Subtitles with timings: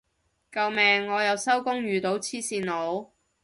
[0.51, 3.11] 救命我又收工遇到黐線佬